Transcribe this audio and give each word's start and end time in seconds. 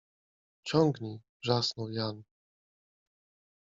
—Ciągnij!— 0.67 1.19
wrzasnął 1.41 1.89
Jan. 1.91 2.23